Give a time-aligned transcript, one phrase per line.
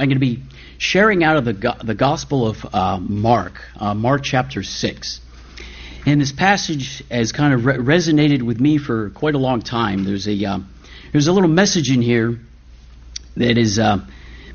[0.00, 0.44] I'm going to be
[0.78, 5.20] sharing out of the, the Gospel of uh, Mark, uh, Mark chapter 6.
[6.06, 10.04] And this passage has kind of re- resonated with me for quite a long time.
[10.04, 10.58] There's a, uh,
[11.10, 12.38] there's a little message in here
[13.36, 13.96] that is uh,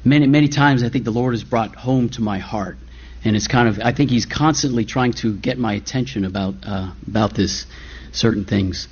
[0.06, 2.78] many, many times I think the Lord has brought home to my heart.
[3.26, 6.94] And it's kind of, I think He's constantly trying to get my attention about, uh,
[7.06, 7.66] about this
[8.14, 8.88] certain things.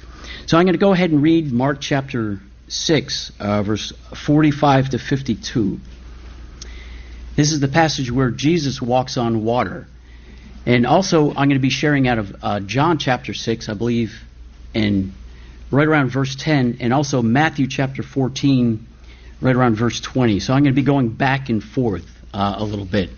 [0.48, 3.94] So I'm going to go ahead and read Mark chapter 6, uh, verse
[4.26, 5.80] 45 to 52.
[7.42, 9.88] This is the passage where Jesus walks on water.
[10.68, 14.22] And also, I'm going to be sharing out of uh, John chapter 6, I believe,
[14.76, 15.12] and
[15.72, 18.86] right around verse 10, and also Matthew chapter 14,
[19.42, 20.40] right around verse 20.
[20.40, 23.10] So I'm going to be going back and forth uh, a little bit.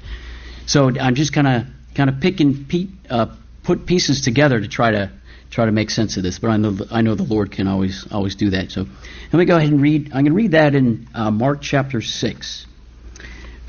[0.68, 3.26] So I'm just kind of kind of picking pe- uh,
[3.64, 5.12] put pieces together to try to
[5.52, 6.40] try to make sense of this.
[6.40, 8.72] But I know I know the Lord can always always do that.
[8.72, 8.86] So
[9.34, 10.14] let me go ahead and read.
[10.14, 12.68] I'm going to read that in uh, Mark chapter 6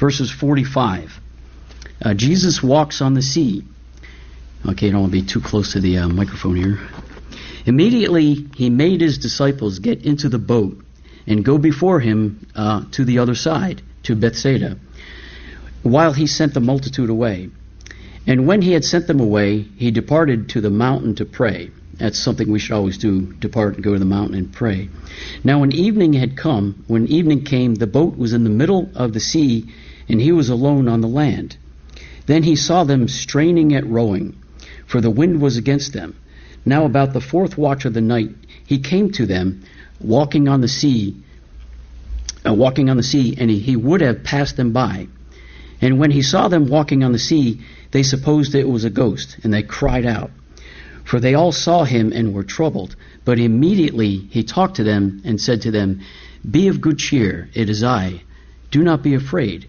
[0.04, 1.18] verses 45.
[2.04, 3.64] Uh, Jesus walks on the sea.
[4.68, 6.78] Okay, don't want to be too close to the uh, microphone here.
[7.64, 10.84] Immediately, he made his disciples get into the boat
[11.26, 14.76] and go before him uh, to the other side, to Bethsaida,
[15.82, 17.48] while he sent the multitude away.
[18.26, 21.70] And when he had sent them away, he departed to the mountain to pray.
[21.94, 24.90] That's something we should always do depart and go to the mountain and pray.
[25.44, 29.14] Now, when evening had come, when evening came, the boat was in the middle of
[29.14, 29.72] the sea,
[30.08, 31.56] and he was alone on the land.
[32.26, 34.36] Then he saw them straining at rowing,
[34.86, 36.16] for the wind was against them.
[36.64, 38.30] Now, about the fourth watch of the night,
[38.66, 39.62] he came to them,
[40.00, 41.16] walking on the sea,
[42.46, 45.08] uh, walking on the sea, and he, he would have passed them by.
[45.80, 47.60] And when he saw them walking on the sea,
[47.90, 50.30] they supposed it was a ghost, and they cried out.
[51.04, 52.96] For they all saw him and were troubled.
[53.24, 56.00] But immediately he talked to them and said to them,
[56.50, 58.22] Be of good cheer, it is I.
[58.70, 59.66] Do not be afraid.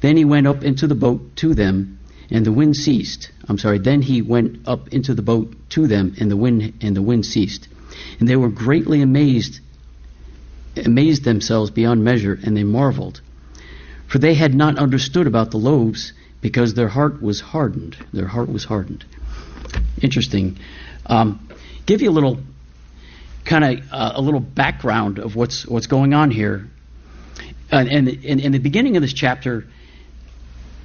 [0.00, 1.98] Then he went up into the boat to them,
[2.30, 3.30] and the wind ceased.
[3.48, 3.78] I'm sorry.
[3.78, 7.26] Then he went up into the boat to them, and the wind and the wind
[7.26, 7.68] ceased.
[8.20, 9.60] And they were greatly amazed,
[10.76, 13.20] amazed themselves beyond measure, and they marveled,
[14.06, 17.96] for they had not understood about the loaves, because their heart was hardened.
[18.12, 19.04] Their heart was hardened.
[20.00, 20.58] Interesting.
[21.06, 21.48] Um,
[21.86, 22.38] give you a little
[23.44, 26.68] kind of uh, a little background of what's what's going on here.
[27.70, 29.66] And in, in the beginning of this chapter,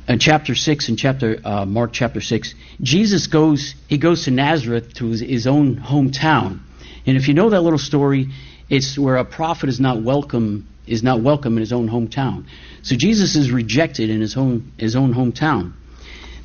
[0.07, 4.93] in chapter 6 and chapter uh, mark chapter 6 jesus goes he goes to nazareth
[4.93, 6.59] to his, his, own hometown.
[7.05, 8.29] And if you know that little story
[8.69, 12.45] it's where a prophet is not welcome is not welcome in his own hometown.
[12.81, 15.73] So jesus is rejected in his own his own hometown.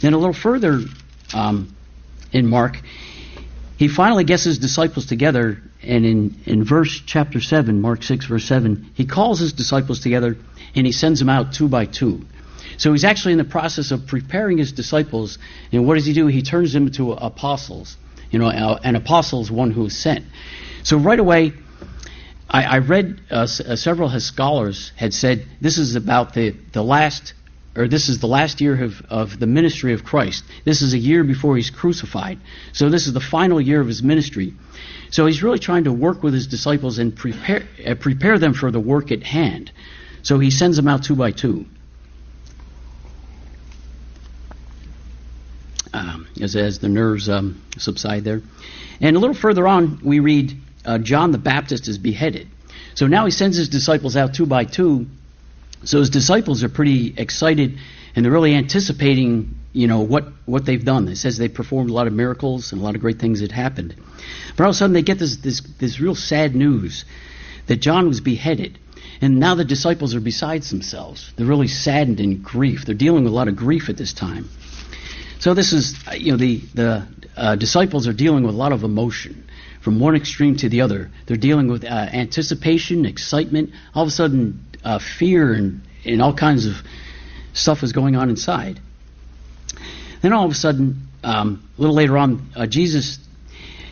[0.00, 0.80] Then a little further
[1.34, 1.74] um,
[2.32, 2.80] in mark
[3.76, 8.44] he finally gets his disciples together and in, in verse chapter 7 mark 6 verse
[8.44, 10.36] 7 he calls his disciples together
[10.76, 12.24] and he sends them out two by two
[12.78, 15.38] so he's actually in the process of preparing his disciples.
[15.72, 16.28] And what does he do?
[16.28, 17.96] He turns them into apostles.
[18.30, 20.24] You know, an apostle is one who is sent.
[20.84, 21.52] So right away,
[22.48, 27.34] I, I read uh, uh, several scholars had said this is about the, the last,
[27.74, 30.44] or this is the last year of, of the ministry of Christ.
[30.64, 32.38] This is a year before he's crucified.
[32.72, 34.54] So this is the final year of his ministry.
[35.10, 38.70] So he's really trying to work with his disciples and prepare, uh, prepare them for
[38.70, 39.72] the work at hand.
[40.22, 41.66] So he sends them out two by two.
[45.98, 48.42] Um, as, as the nerves um, subside there.
[49.00, 52.48] And a little further on, we read uh, John the Baptist is beheaded.
[52.94, 55.06] So now he sends his disciples out two by two.
[55.84, 57.78] So his disciples are pretty excited
[58.16, 61.06] and they're really anticipating, you know, what, what they've done.
[61.08, 63.52] It says they performed a lot of miracles and a lot of great things had
[63.52, 63.94] happened.
[64.56, 67.04] But all of a sudden they get this, this, this real sad news
[67.66, 68.78] that John was beheaded.
[69.20, 71.32] And now the disciples are besides themselves.
[71.36, 72.84] They're really saddened in grief.
[72.84, 74.48] They're dealing with a lot of grief at this time.
[75.38, 78.82] So this is, you know, the, the uh, disciples are dealing with a lot of
[78.82, 79.48] emotion
[79.80, 81.10] from one extreme to the other.
[81.26, 86.34] They're dealing with uh, anticipation, excitement, all of a sudden uh, fear and, and all
[86.34, 86.74] kinds of
[87.52, 88.80] stuff is going on inside.
[90.22, 93.18] Then all of a sudden, um, a little later on, uh, Jesus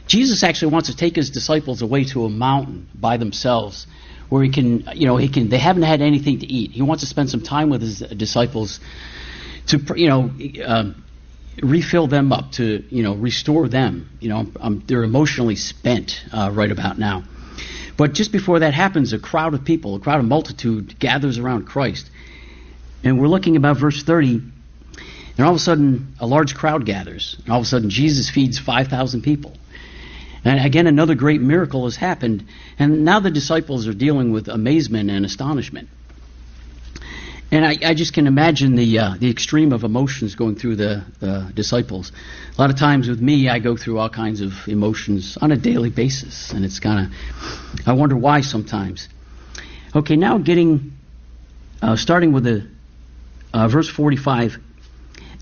[0.07, 3.87] Jesus actually wants to take his disciples away to a mountain by themselves
[4.29, 5.49] where he can, you know, he can.
[5.49, 6.71] They haven't had anything to eat.
[6.71, 8.81] He wants to spend some time with his disciples
[9.67, 10.31] to, you know,
[10.65, 10.93] uh,
[11.63, 14.11] refill them up, to you know restore them.
[14.21, 17.25] You know, um, they're emotionally spent uh, right about now.
[17.97, 21.67] But just before that happens, a crowd of people, a crowd of multitude gathers around
[21.67, 22.11] Christ,
[23.03, 24.41] and we're looking about verse thirty.
[25.39, 27.37] And all of a sudden, a large crowd gathers.
[27.45, 29.55] And all of a sudden, Jesus feeds 5,000 people.
[30.47, 32.47] And again, another great miracle has happened.
[32.79, 35.89] And now the disciples are dealing with amazement and astonishment.
[37.53, 41.05] And I, I just can imagine the uh, the extreme of emotions going through the,
[41.21, 42.11] the disciples.
[42.57, 45.57] A lot of times with me, I go through all kinds of emotions on a
[45.57, 49.09] daily basis, and it's kind of I wonder why sometimes.
[49.95, 50.93] Okay, now getting
[51.81, 52.67] uh, starting with the
[53.55, 54.59] uh, verse forty five.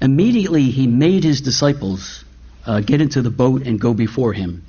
[0.02, 2.24] Immediately he made his disciples
[2.66, 4.62] uh, get into the boat and go before him,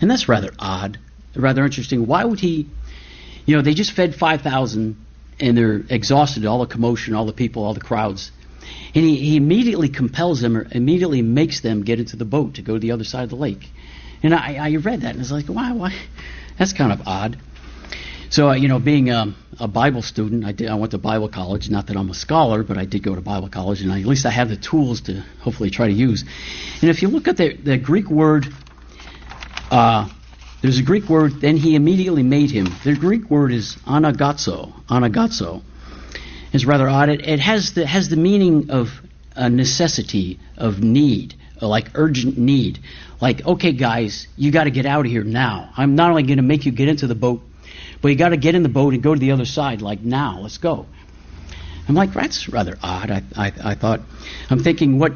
[0.00, 0.98] and that's rather odd,
[1.36, 2.06] rather interesting.
[2.08, 2.68] Why would he?
[3.46, 4.96] You know, they just fed five thousand
[5.40, 8.30] and they're exhausted, all the commotion, all the people, all the crowds.
[8.94, 12.62] And he, he immediately compels them, or immediately makes them get into the boat to
[12.62, 13.68] go to the other side of the lake.
[14.22, 15.94] And I, I read that and I was like, why, why?
[16.58, 17.38] That's kind of odd.
[18.30, 21.28] So, uh, you know, being a, a Bible student, I, did, I went to Bible
[21.28, 21.70] college.
[21.70, 24.06] Not that I'm a scholar, but I did go to Bible college, and I, at
[24.06, 26.24] least I have the tools to hopefully try to use.
[26.80, 28.46] And if you look at the, the Greek word
[29.70, 30.08] uh,
[30.64, 32.66] there's a Greek word, then he immediately made him.
[32.84, 34.72] The Greek word is anagazo.
[34.86, 35.62] Anagazo.
[36.54, 37.10] It's rather odd.
[37.10, 38.88] It, it has, the, has the meaning of
[39.36, 42.78] a necessity, of need, uh, like urgent need.
[43.20, 45.68] Like, okay, guys, you got to get out of here now.
[45.76, 47.42] I'm not only going to make you get into the boat,
[48.00, 50.00] but you got to get in the boat and go to the other side, like
[50.00, 50.38] now.
[50.38, 50.86] Let's go.
[51.86, 53.10] I'm like, that's rather odd.
[53.10, 54.00] I, I, I thought,
[54.48, 55.12] I'm thinking, what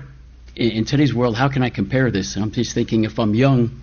[0.54, 2.36] in, in today's world, how can I compare this?
[2.36, 3.80] And I'm just thinking, if I'm young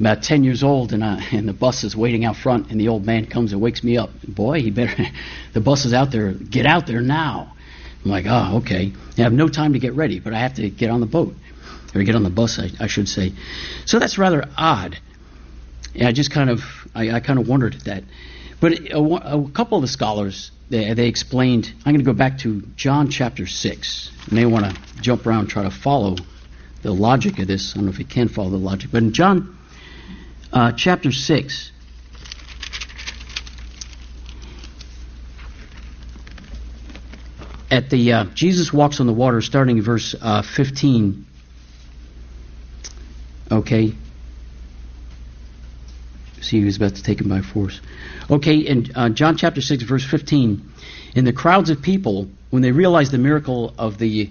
[0.00, 2.88] about 10 years old, and, uh, and the bus is waiting out front, and the
[2.88, 4.10] old man comes and wakes me up.
[4.26, 5.06] Boy, he better,
[5.52, 7.52] the bus is out there, get out there now.
[8.04, 8.92] I'm like, oh, okay.
[9.16, 11.34] I have no time to get ready, but I have to get on the boat,
[11.94, 13.32] or get on the bus, I, I should say.
[13.86, 14.98] So that's rather odd.
[15.94, 16.60] Yeah, I just kind of,
[16.94, 18.04] I, I kind of wondered at that.
[18.60, 22.38] But a, a, couple of the scholars, they, they explained, I'm going to go back
[22.38, 24.10] to John chapter 6.
[24.28, 26.16] You may want to jump around and try to follow
[26.82, 27.72] the logic of this.
[27.72, 28.90] I don't know if you can follow the logic.
[28.90, 29.56] But in John
[30.54, 31.72] uh, chapter 6.
[37.70, 41.26] At the uh, Jesus walks on the water, starting in verse uh, 15.
[43.50, 43.92] Okay.
[46.40, 47.80] See, he was about to take him by force.
[48.30, 50.70] Okay, in uh, John chapter 6, verse 15.
[51.16, 54.30] In the crowds of people, when they realized the miracle of the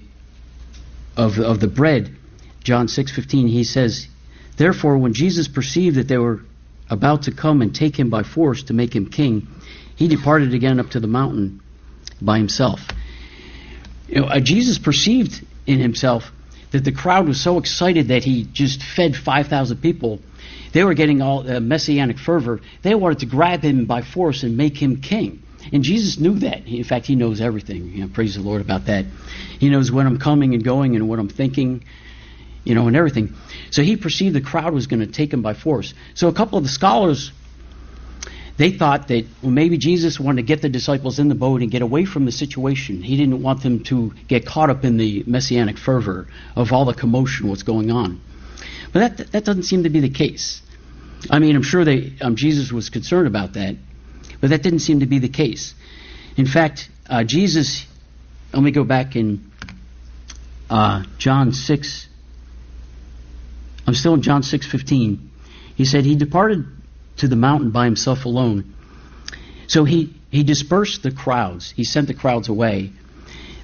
[1.17, 2.15] of, of the bread,
[2.63, 4.07] John 6:15, he says,
[4.57, 6.41] Therefore, when Jesus perceived that they were
[6.89, 9.47] about to come and take him by force to make him king,
[9.95, 11.61] he departed again up to the mountain
[12.21, 12.79] by himself.
[14.07, 16.31] You know, uh, Jesus perceived in himself
[16.71, 20.19] that the crowd was so excited that he just fed 5,000 people.
[20.73, 22.61] They were getting all uh, messianic fervor.
[22.81, 25.43] They wanted to grab him by force and make him king.
[25.71, 26.67] And Jesus knew that.
[26.67, 27.89] In fact, he knows everything.
[27.89, 29.05] You know, praise the Lord about that.
[29.59, 31.83] He knows when I'm coming and going and what I'm thinking
[32.63, 33.33] you know, and everything.
[33.71, 35.93] So he perceived the crowd was going to take him by force.
[36.13, 37.31] So a couple of the scholars,
[38.57, 41.71] they thought that well, maybe Jesus wanted to get the disciples in the boat and
[41.71, 43.01] get away from the situation.
[43.01, 46.93] He didn't want them to get caught up in the messianic fervor of all the
[46.93, 48.21] commotion, what's going on.
[48.91, 50.61] But that that doesn't seem to be the case.
[51.29, 53.75] I mean, I'm sure they, um, Jesus was concerned about that,
[54.41, 55.73] but that didn't seem to be the case.
[56.35, 57.85] In fact, uh, Jesus,
[58.53, 59.51] let me go back in
[60.69, 62.07] uh, John 6,
[63.85, 65.17] I'm still in John 6:15.
[65.75, 66.65] He said he departed
[67.17, 68.73] to the mountain by himself alone.
[69.67, 71.71] So he he dispersed the crowds.
[71.75, 72.91] He sent the crowds away.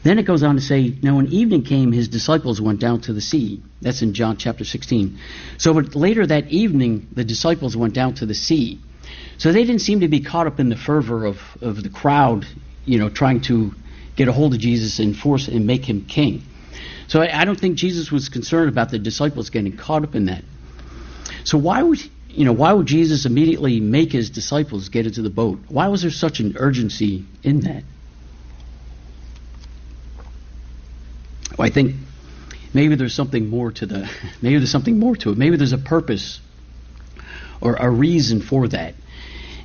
[0.03, 3.13] Then it goes on to say, now when evening came, his disciples went down to
[3.13, 3.61] the sea.
[3.81, 5.17] That's in John chapter 16.
[5.57, 8.79] So but later that evening, the disciples went down to the sea.
[9.37, 12.45] So they didn't seem to be caught up in the fervor of, of the crowd,
[12.85, 13.73] you know, trying to
[14.15, 16.43] get a hold of Jesus and force and make him king.
[17.09, 20.25] So I, I don't think Jesus was concerned about the disciples getting caught up in
[20.25, 20.43] that.
[21.43, 21.99] So why would
[22.29, 25.59] you know why would Jesus immediately make his disciples get into the boat?
[25.67, 27.83] Why was there such an urgency in that?
[31.57, 31.95] Well, I think
[32.73, 34.09] maybe there's something more to the
[34.41, 35.37] maybe there's something more to it.
[35.37, 36.39] Maybe there's a purpose
[37.59, 38.93] or a reason for that.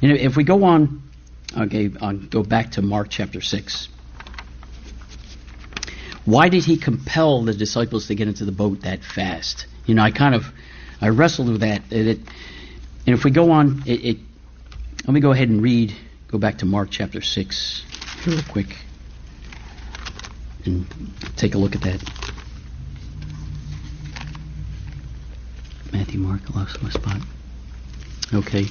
[0.01, 1.03] And if we go on,
[1.57, 3.89] okay, I'll go back to Mark chapter six.
[6.25, 9.67] Why did he compel the disciples to get into the boat that fast?
[9.85, 10.47] You know, I kind of
[11.01, 11.83] I wrestled with that.
[11.91, 12.19] It,
[13.07, 14.19] and if we go on, it, it,
[15.07, 15.95] let me go ahead and read.
[16.29, 17.85] Go back to Mark chapter six,
[18.27, 18.75] real quick,
[20.65, 20.87] and
[21.37, 22.03] take a look at that.
[25.93, 27.21] Matthew, Mark, I lost my spot.
[28.33, 28.67] Okay.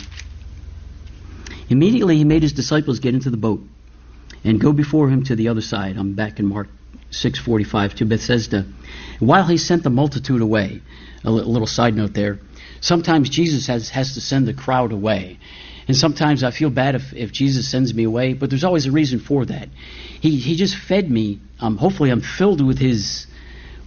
[1.69, 3.62] Immediately he made his disciples get into the boat
[4.43, 5.98] and go before him to the other side.
[5.98, 6.67] I'm back in Mark
[7.12, 8.65] 6:45 to Bethsaida.
[9.19, 10.81] While he sent the multitude away,
[11.23, 12.39] a little side note there.
[12.81, 15.38] Sometimes Jesus has has to send the crowd away,
[15.88, 18.91] And sometimes I feel bad if, if Jesus sends me away, but there's always a
[18.91, 19.69] reason for that.
[20.21, 21.39] He, he just fed me.
[21.59, 23.27] Um, hopefully, I'm filled with His,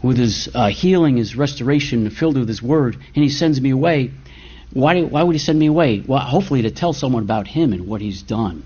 [0.02, 4.10] with His uh, healing, His restoration, filled with His Word, and He sends me away.
[4.72, 6.02] Why, why would He send me away?
[6.06, 8.62] Well, hopefully to tell someone about Him and what He's done.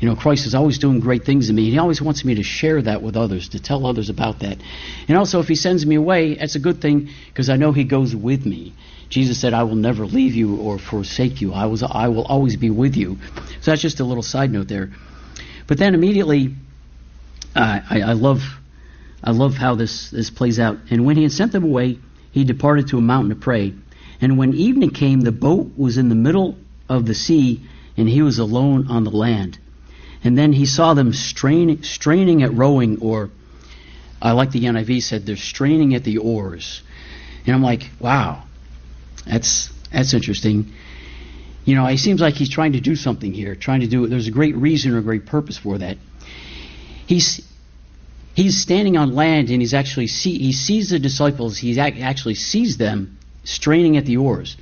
[0.00, 1.70] You know, Christ is always doing great things in me.
[1.70, 4.56] He always wants me to share that with others, to tell others about that.
[5.08, 7.84] And also, if He sends me away, that's a good thing because I know He
[7.84, 8.72] goes with me.
[9.10, 11.52] Jesus said, I will never leave you or forsake you.
[11.52, 13.18] I, was, I will always be with you.
[13.60, 14.90] So that's just a little side note there.
[15.66, 16.54] But then immediately,
[17.54, 18.40] uh, I, I, love,
[19.22, 20.78] I love how this, this plays out.
[20.90, 21.98] And when he had sent them away,
[22.30, 23.74] he departed to a mountain to pray.
[24.20, 26.56] And when evening came, the boat was in the middle
[26.88, 27.62] of the sea,
[27.96, 29.58] and he was alone on the land.
[30.22, 33.30] And then he saw them straining, straining at rowing, or
[34.20, 36.82] I like the NIV said, they're straining at the oars.
[37.46, 38.42] And I'm like, wow,
[39.26, 40.72] that's that's interesting.
[41.64, 44.08] You know, it seems like he's trying to do something here, trying to do it.
[44.08, 45.96] There's a great reason or a great purpose for that.
[47.06, 47.40] He's
[48.34, 51.58] he's standing on land and he's actually see, he sees the disciples.
[51.58, 54.56] He actually sees them straining at the oars,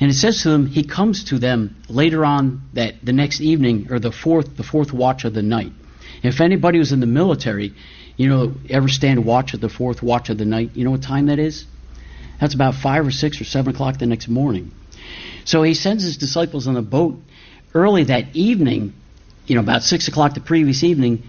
[0.00, 3.88] and it says to them, he comes to them later on that the next evening
[3.90, 5.72] or the fourth the fourth watch of the night.
[6.22, 7.74] If anybody was in the military,
[8.16, 11.02] you know, ever stand watch at the fourth watch of the night, you know what
[11.02, 11.64] time that is?
[12.40, 14.72] That's about 5 or 6 or 7 o'clock the next morning.
[15.44, 17.18] So he sends his disciples on a boat
[17.74, 18.94] early that evening,
[19.46, 21.22] you know, about 6 o'clock the previous evening.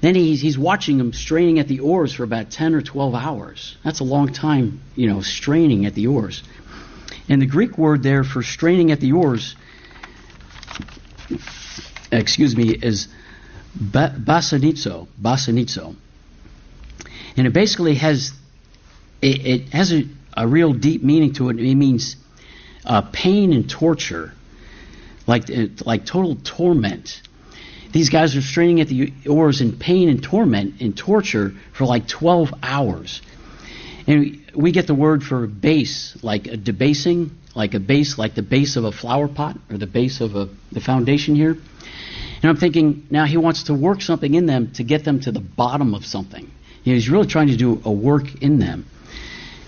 [0.00, 3.76] Then he's, he's watching them straining at the oars for about 10 or 12 hours.
[3.84, 6.42] That's a long time, you know, straining at the oars.
[7.28, 9.56] And the Greek word there for straining at the oars,
[12.12, 13.08] excuse me, is
[13.76, 15.96] basanizo, basanizo.
[17.36, 18.32] And it basically has,
[19.22, 21.58] it, it has a, a real deep meaning to it.
[21.58, 22.16] It means
[22.84, 24.32] uh, pain and torture,
[25.26, 27.22] like uh, like total torment.
[27.92, 32.08] These guys are straining at the oars in pain and torment and torture for like
[32.08, 33.22] 12 hours.
[34.06, 38.42] And we get the word for base, like a debasing, like a base, like the
[38.42, 41.52] base of a flower pot or the base of a, the foundation here.
[41.52, 45.32] And I'm thinking, now he wants to work something in them to get them to
[45.32, 46.50] the bottom of something.
[46.82, 48.86] You know, he's really trying to do a work in them.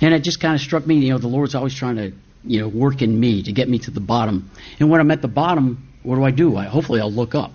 [0.02, 2.12] And it just kind of struck me, you know, the Lord's always trying to,
[2.45, 4.50] you know, work in me to get me to the bottom.
[4.78, 6.57] And when I'm at the bottom, what do I do?
[6.57, 7.52] I, hopefully I'll look up.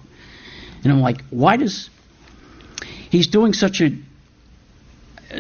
[0.83, 1.91] And I'm like, why does
[3.11, 3.91] he's doing such a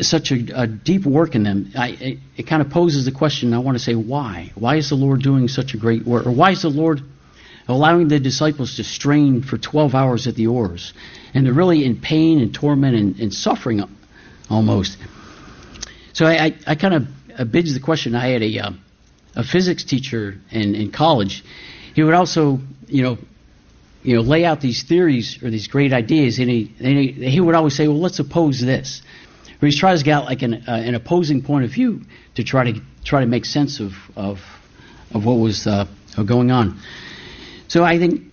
[0.01, 1.71] such a, a deep work in them?
[1.75, 3.53] I, it, it kind of poses the question.
[3.53, 4.51] I want to say, why?
[4.55, 6.25] Why is the Lord doing such a great work?
[6.25, 7.01] Or why is the Lord
[7.67, 10.93] allowing the disciples to strain for 12 hours at the oars?
[11.33, 13.83] And they're really in pain and torment and, and suffering
[14.49, 14.97] almost.
[16.13, 17.07] So I, I, I kind of
[17.37, 18.15] abridged the question.
[18.15, 18.71] I had a, uh,
[19.35, 21.43] a physics teacher in, in college.
[21.95, 23.17] He would also, you know,
[24.03, 27.39] you know, lay out these theories or these great ideas, and he, and he, he
[27.39, 29.01] would always say, "Well, let's oppose this."
[29.61, 32.01] Or he tries to get like an, uh, an opposing point of view
[32.35, 34.39] to try to try to make sense of of,
[35.13, 35.85] of what was uh,
[36.25, 36.79] going on.
[37.67, 38.23] So I think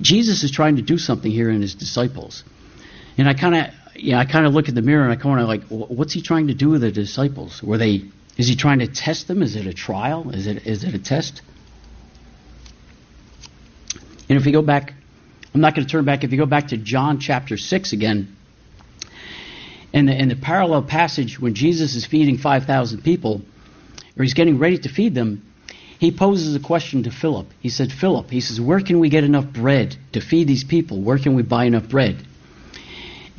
[0.00, 2.44] Jesus is trying to do something here in his disciples,
[3.16, 5.40] and I kind of yeah, I kind of look in the mirror and I kind
[5.40, 7.62] of like, what's he trying to do with the disciples?
[7.62, 8.02] Were they?
[8.36, 9.42] Is he trying to test them?
[9.42, 10.30] Is it a trial?
[10.30, 11.42] Is it is it a test?
[14.28, 14.94] And if you go back,
[15.54, 16.24] I'm not going to turn back.
[16.24, 18.36] If you go back to John chapter six again,
[19.92, 23.42] in the in the parallel passage when Jesus is feeding five thousand people,
[24.16, 25.42] or he's getting ready to feed them,
[25.98, 27.46] he poses a question to Philip.
[27.60, 31.00] He said, Philip, he says, where can we get enough bread to feed these people?
[31.00, 32.16] Where can we buy enough bread?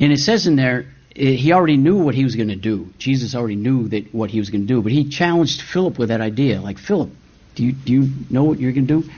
[0.00, 2.88] And it says in there, eh, he already knew what he was going to do.
[2.98, 6.08] Jesus already knew that what he was going to do, but he challenged Philip with
[6.08, 6.60] that idea.
[6.60, 7.10] Like, Philip,
[7.54, 9.10] do you, do you know what you're going to do?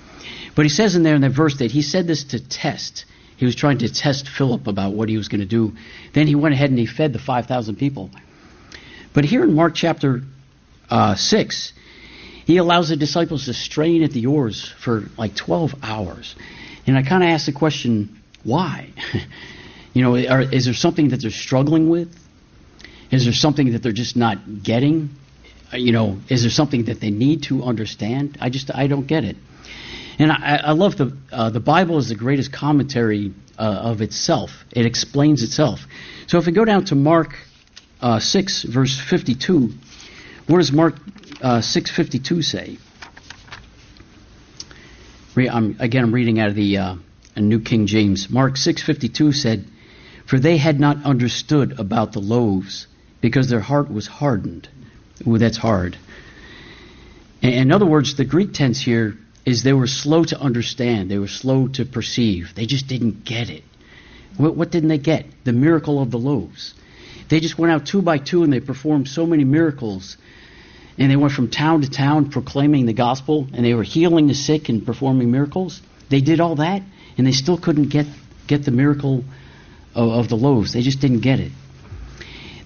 [0.56, 3.04] But he says in there in that verse that he said this to test.
[3.36, 5.72] He was trying to test Philip about what he was going to do.
[6.12, 8.10] Then he went ahead and he fed the 5,000 people.
[9.12, 10.22] But here in Mark chapter
[10.90, 11.72] uh, 6,
[12.44, 16.34] he allows the disciples to strain at the oars for like 12 hours.
[16.86, 18.90] And I kind of asked the question, why?
[19.96, 22.14] You know, are, is there something that they're struggling with?
[23.10, 25.08] Is there something that they're just not getting?
[25.72, 28.36] You know, is there something that they need to understand?
[28.38, 29.36] I just I don't get it.
[30.18, 34.50] And I, I love the uh, the Bible is the greatest commentary uh, of itself.
[34.72, 35.80] It explains itself.
[36.26, 37.34] So if we go down to Mark
[38.00, 39.72] uh, six verse fifty two,
[40.46, 40.94] what does Mark
[41.42, 42.78] uh, six fifty two say?
[45.36, 46.96] I'm, again, I'm reading out of the uh,
[47.36, 48.30] New King James.
[48.30, 49.66] Mark six fifty two said.
[50.26, 52.88] For they had not understood about the loaves,
[53.20, 54.68] because their heart was hardened.
[55.24, 55.96] Ooh, that's hard.
[57.42, 61.08] In other words, the Greek tense here is they were slow to understand.
[61.08, 62.52] They were slow to perceive.
[62.56, 63.62] They just didn't get it.
[64.36, 65.26] What, what didn't they get?
[65.44, 66.74] The miracle of the loaves.
[67.28, 70.16] They just went out two by two and they performed so many miracles.
[70.98, 74.34] And they went from town to town proclaiming the gospel and they were healing the
[74.34, 75.80] sick and performing miracles.
[76.10, 76.82] They did all that
[77.16, 78.06] and they still couldn't get,
[78.48, 79.24] get the miracle
[79.94, 80.72] of, of the loaves.
[80.72, 81.52] They just didn't get it.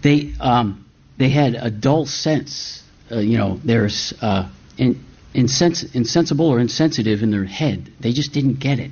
[0.03, 0.87] They, um,
[1.19, 2.83] they had a dull sense.
[3.11, 7.91] Uh, you know, there's uh, in, insens- insensible or insensitive in their head.
[8.01, 8.91] They just didn't get it.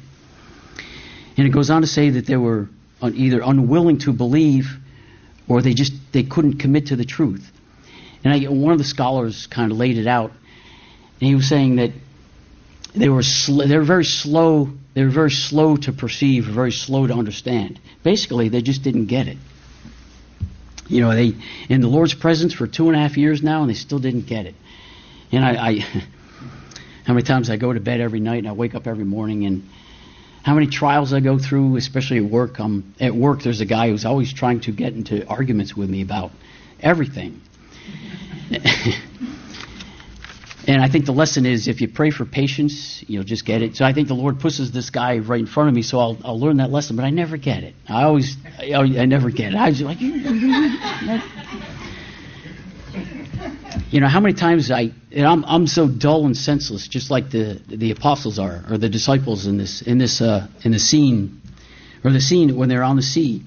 [1.37, 2.69] And it goes on to say that they were
[3.03, 4.77] either unwilling to believe
[5.49, 7.51] or they just they couldn't commit to the truth.
[8.25, 10.33] And I, one of the scholars kind of laid it out,
[11.21, 11.93] and he was saying that
[12.95, 14.71] they were sl- they were very slow.
[14.95, 17.79] They were very slow to perceive, very slow to understand.
[18.03, 19.39] Basically, they just didn't get it.
[20.89, 21.35] You know, they
[21.69, 24.27] in the Lord's presence for two and a half years now, and they still didn't
[24.27, 24.55] get it.
[25.31, 25.85] And I, I
[27.09, 29.47] how many times I go to bed every night and I wake up every morning
[29.47, 29.67] and
[30.43, 32.61] how many trials I go through, especially at work.
[32.61, 36.03] Um, at work, there's a guy who's always trying to get into arguments with me
[36.03, 36.33] about
[36.81, 37.41] everything.
[40.69, 43.75] and I think the lesson is if you pray for patience, you'll just get it.
[43.77, 46.19] So I think the Lord pushes this guy right in front of me, so I'll,
[46.23, 47.75] I'll learn that lesson, but I never get it.
[47.89, 49.57] I always, I, I never get it.
[49.57, 49.97] I was like,
[53.91, 57.61] you know, how many times I, I'm, I'm so dull and senseless, just like the,
[57.67, 61.41] the apostles are, or the disciples in this, in this, uh, in the scene,
[62.05, 63.43] or the scene when they're on the sea.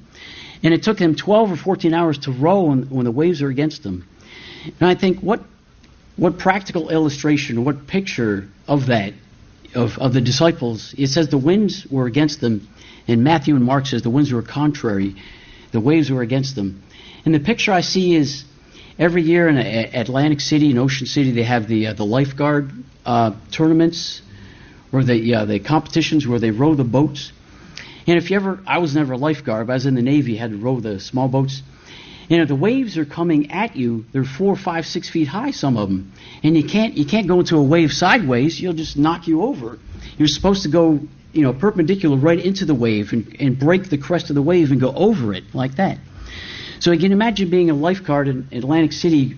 [0.64, 3.50] And it took them 12 or 14 hours to row when, when the waves are
[3.50, 4.08] against them.
[4.80, 5.42] And I think, what,
[6.18, 9.14] what practical illustration, what picture of that,
[9.76, 10.96] of, of the disciples?
[10.98, 12.68] It says the winds were against them,
[13.08, 15.16] and Matthew and Mark says the winds were contrary,
[15.72, 16.82] the waves were against them.
[17.26, 18.44] And the picture I see is
[18.98, 22.72] every year in Atlantic City and Ocean City, they have the uh, the lifeguard
[23.06, 24.22] uh, tournaments,
[24.92, 27.32] or the uh, the competitions where they row the boats.
[28.08, 30.36] And if you ever, I was never a lifeguard, but I was in the Navy,
[30.36, 31.62] had to row the small boats.
[32.30, 35.76] And if the waves are coming at you, they're four, five, six feet high, some
[35.76, 39.28] of them, and you can't you can't go into a wave sideways; you'll just knock
[39.28, 39.80] you over.
[40.18, 41.00] You're supposed to go,
[41.34, 44.72] you know, perpendicular right into the wave and, and break the crest of the wave
[44.72, 45.98] and go over it like that.
[46.82, 49.36] So you can imagine being a lifeguard in Atlantic City,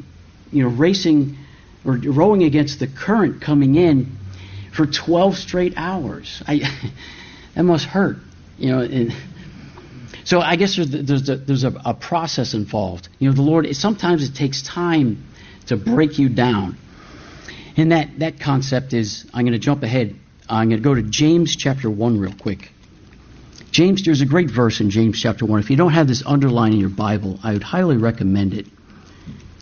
[0.53, 1.37] you know, racing
[1.83, 4.15] or rowing against the current coming in
[4.73, 6.41] for 12 straight hours.
[6.47, 6.61] I,
[7.55, 8.15] that must hurt,
[8.57, 8.79] you know.
[8.79, 9.13] And
[10.23, 13.09] so I guess there's, there's, a, there's a, a process involved.
[13.19, 15.25] You know, the Lord, sometimes it takes time
[15.65, 16.77] to break you down.
[17.75, 20.15] And that, that concept is, I'm going to jump ahead.
[20.47, 22.71] I'm going to go to James chapter 1 real quick.
[23.73, 25.59] James, there's a great verse in James chapter 1.
[25.59, 28.67] If you don't have this underlined in your Bible, I would highly recommend it.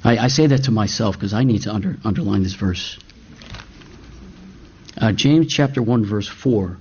[0.04, 3.00] I, I say that to myself because I need to under, underline this verse.
[4.98, 6.76] Uh, James chapter 1, verse 4.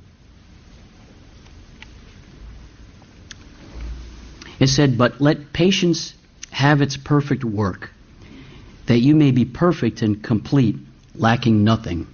[4.58, 6.14] It said, But let patience
[6.50, 7.90] have its perfect work,
[8.86, 10.74] that you may be perfect and complete,
[11.14, 12.08] lacking nothing.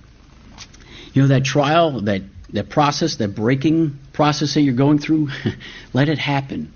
[1.14, 2.20] You know, that trial, that
[2.52, 5.28] that process, that breaking process that you're going through,
[5.92, 6.72] let it happen.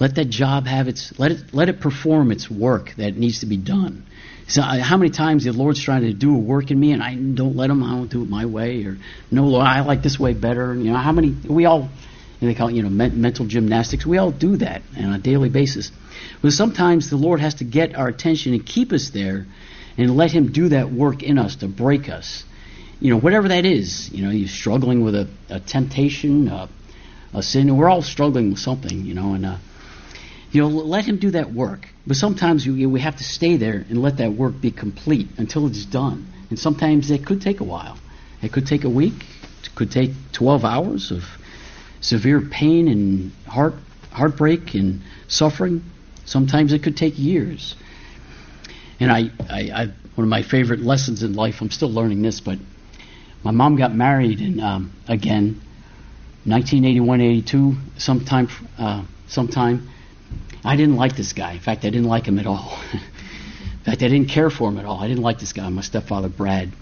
[0.00, 3.46] Let that job have its let it let it perform its work that needs to
[3.46, 4.06] be done.
[4.46, 7.02] So uh, how many times the Lord's trying to do a work in me and
[7.02, 8.96] I don't let him, I don't do it my way, or
[9.30, 10.70] no, Lord, I like this way better.
[10.70, 11.90] And, You know, how many we all
[12.40, 14.06] they call it, you know mental gymnastics.
[14.06, 15.90] We all do that on a daily basis.
[16.40, 19.46] But sometimes the Lord has to get our attention and keep us there,
[19.96, 22.44] and let Him do that work in us to break us
[23.00, 26.68] you know, whatever that is, you know, you're struggling with a, a temptation, a,
[27.32, 27.76] a sin.
[27.76, 29.56] We're all struggling with something, you know, and uh,
[30.50, 31.86] you know, let Him do that work.
[32.06, 35.66] But sometimes we, we have to stay there and let that work be complete until
[35.66, 36.26] it's done.
[36.50, 37.98] And sometimes it could take a while.
[38.42, 39.14] It could take a week.
[39.62, 41.24] It could take 12 hours of
[42.00, 43.74] severe pain and heart
[44.10, 45.84] heartbreak and suffering.
[46.24, 47.76] Sometimes it could take years.
[48.98, 51.60] And I, I, I, one of my favorite lessons in life.
[51.60, 52.58] I'm still learning this, but
[53.42, 55.60] my mom got married in um, again,
[56.44, 58.48] 1981, 82, sometime,
[58.78, 59.88] uh, sometime.
[60.64, 61.52] I didn't like this guy.
[61.52, 62.78] In fact, I didn't like him at all.
[62.92, 65.00] in fact, I didn't care for him at all.
[65.00, 66.72] I didn't like this guy, my stepfather, Brad.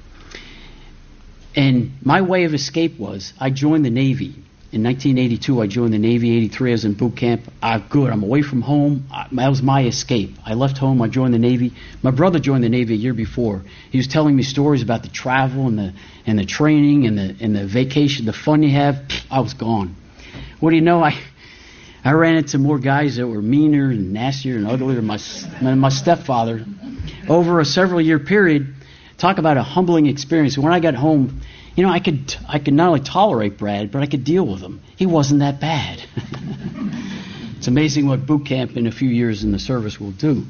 [1.54, 4.34] And my way of escape was I joined the Navy
[4.76, 6.36] in 1982, I joined the Navy.
[6.36, 7.50] 83, I was in boot camp.
[7.62, 8.12] Uh, good.
[8.12, 9.08] I'm away from home.
[9.10, 10.36] I, that was my escape.
[10.44, 11.00] I left home.
[11.00, 11.72] I joined the Navy.
[12.02, 13.62] My brother joined the Navy a year before.
[13.90, 15.94] He was telling me stories about the travel and the
[16.26, 19.02] and the training and the and the vacation, the fun you have.
[19.30, 19.96] I was gone.
[20.60, 21.02] What do you know?
[21.02, 21.18] I
[22.04, 25.18] I ran into more guys that were meaner and nastier and uglier than my
[25.62, 26.66] than my stepfather
[27.30, 28.74] over a several year period.
[29.16, 30.58] Talk about a humbling experience.
[30.58, 31.40] When I got home
[31.76, 34.60] you know, I could I could not only tolerate Brad, but I could deal with
[34.60, 34.80] him.
[34.96, 36.02] He wasn't that bad.
[37.58, 40.44] it's amazing what boot camp in a few years in the service will do.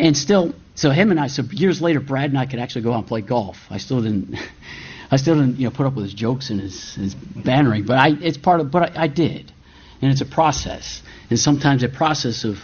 [0.00, 2.92] And still, so him and I, so years later, Brad and I could actually go
[2.92, 3.66] out and play golf.
[3.70, 4.34] I still didn't,
[5.10, 7.98] I still didn't, you know, put up with his jokes and his, his bantering, but
[7.98, 9.52] I, it's part of, but I, I did,
[10.00, 11.02] and it's a process.
[11.30, 12.56] And sometimes a process of,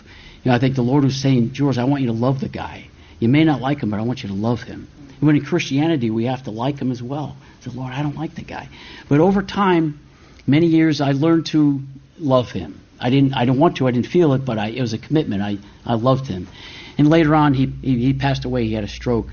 [0.43, 2.49] you know, I think the Lord was saying, George, I want you to love the
[2.49, 2.89] guy.
[3.19, 4.89] You may not like him, but I want you to love him.
[5.21, 7.37] When in Christianity, we have to like him as well.
[7.41, 8.69] I said, Lord, I don't like the guy.
[9.09, 10.01] But over time,
[10.47, 11.81] many years, I learned to
[12.19, 12.81] love him.
[12.99, 14.99] I didn't, I don't want to, I didn't feel it, but I, it was a
[14.99, 15.43] commitment.
[15.43, 16.49] I, I loved him.
[16.99, 18.67] And later on, he, he, he passed away.
[18.67, 19.29] He had a stroke.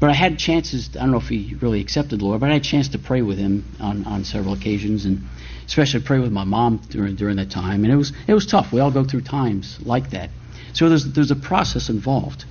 [0.00, 2.54] But I had chances, I don't know if he really accepted the Lord, but I
[2.54, 5.24] had a chance to pray with him on, on several occasions, and
[5.66, 7.84] especially pray with my mom during, during that time.
[7.84, 8.72] And it was, it was tough.
[8.72, 10.30] We all go through times like that.
[10.72, 12.44] So there's, there's a process involved.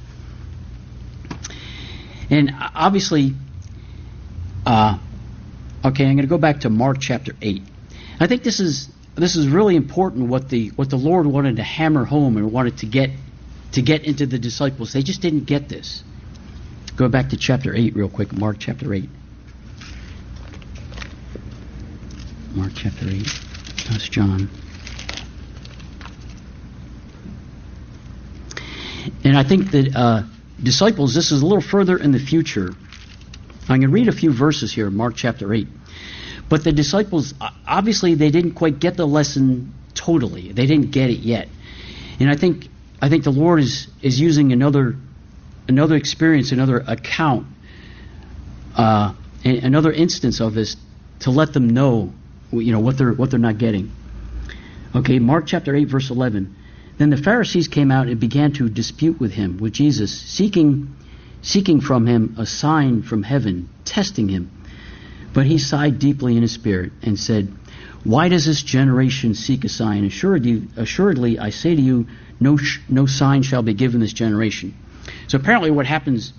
[2.30, 3.34] And obviously,
[4.66, 4.98] uh,
[5.86, 7.62] okay, I'm going to go back to Mark chapter 8.
[8.20, 11.64] I think this is this is really important what the what the Lord wanted to
[11.64, 13.12] hammer home and wanted to get
[13.74, 14.94] to get into the disciples.
[14.94, 16.04] They just didn't get this.
[16.96, 19.08] Go back to chapter 8 real quick, Mark chapter 8.
[22.56, 23.28] Mark chapter 8.
[23.90, 24.50] That's John.
[29.24, 30.24] And I think that uh,
[30.62, 32.74] disciples, this is a little further in the future.
[33.70, 35.68] I'm going to read a few verses here, Mark chapter 8.
[36.50, 37.34] But the disciples,
[37.68, 40.52] obviously, they didn't quite get the lesson totally.
[40.52, 41.50] They didn't get it yet.
[42.20, 42.68] And I think,
[43.02, 44.96] I think the Lord is, is using another,
[45.68, 47.48] another experience, another account,
[48.76, 50.78] uh, another instance of this
[51.20, 52.14] to let them know,
[52.52, 53.92] you know, what they're, what they're not getting.
[54.96, 56.56] Okay, Mark chapter 8, verse 11.
[56.98, 60.96] Then the Pharisees came out and began to dispute with him, with Jesus, seeking,
[61.42, 64.52] seeking from him a sign from heaven, testing him.
[65.34, 67.54] But he sighed deeply in his spirit and said,
[68.04, 70.06] Why does this generation seek a sign?
[70.06, 72.08] Assuredly, assuredly I say to you,
[72.40, 74.76] no, sh- no sign shall be given this generation.
[75.28, 76.34] So apparently, what happens,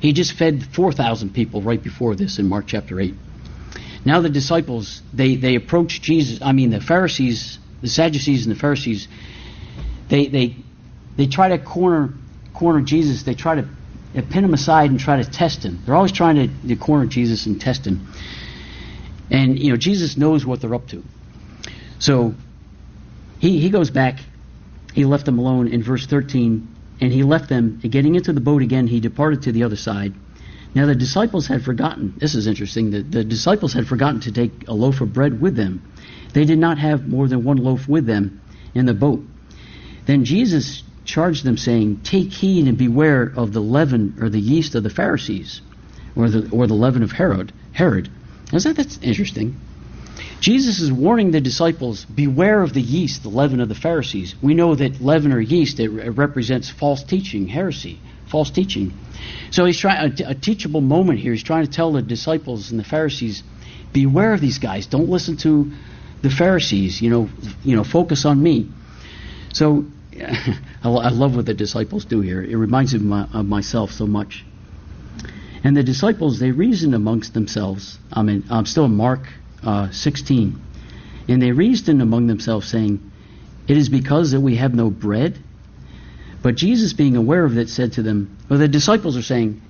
[0.00, 3.14] he just fed 4,000 people right before this in Mark chapter 8.
[4.04, 8.58] Now the disciples, they, they approach Jesus, I mean, the Pharisees, the Sadducees and the
[8.58, 9.08] Pharisees,
[10.08, 10.56] they, they,
[11.16, 12.14] they try to corner,
[12.54, 13.22] corner Jesus.
[13.22, 13.68] They try to
[14.22, 15.82] pin him aside and try to test him.
[15.84, 18.06] They're always trying to, to corner Jesus and test him.
[19.30, 21.02] And, you know, Jesus knows what they're up to.
[21.98, 22.34] So
[23.38, 24.20] he, he goes back.
[24.94, 26.68] He left them alone in verse 13.
[27.00, 29.76] And he left them, and getting into the boat again, he departed to the other
[29.76, 30.14] side.
[30.74, 34.68] Now the disciples had forgotten, this is interesting, the, the disciples had forgotten to take
[34.68, 35.82] a loaf of bread with them.
[36.32, 38.40] They did not have more than one loaf with them
[38.74, 39.22] in the boat.
[40.06, 44.74] Then Jesus charged them, saying, Take heed and beware of the leaven or the yeast
[44.74, 45.60] of the Pharisees,
[46.14, 47.52] or the, or the leaven of Herod.
[47.72, 48.08] Herod.
[48.52, 49.56] Is that that's interesting?
[50.40, 54.34] Jesus is warning the disciples, beware of the yeast, the leaven of the Pharisees.
[54.42, 58.92] We know that leaven or yeast it, represents false teaching, heresy, false teaching.
[59.50, 61.32] So he's trying a, a teachable moment here.
[61.32, 63.42] He's trying to tell the disciples and the Pharisees,
[63.92, 64.86] beware of these guys.
[64.86, 65.72] Don't listen to
[66.22, 67.00] the Pharisees.
[67.00, 67.28] You know,
[67.64, 68.68] you know, focus on me.
[69.52, 69.86] So
[70.82, 72.42] I love what the disciples do here.
[72.42, 74.44] It reminds me of, my, of myself so much.
[75.64, 77.98] And the disciples, they reasoned amongst themselves.
[78.12, 79.26] I mean, I'm still in Mark
[79.62, 80.62] uh, 16.
[81.28, 83.10] And they reasoned among themselves, saying,
[83.66, 85.38] It is because that we have no bread.
[86.42, 89.60] But Jesus, being aware of it, said to them, Well, the disciples are saying,